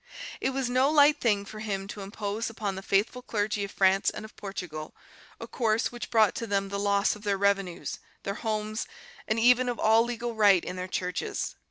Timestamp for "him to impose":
1.59-2.49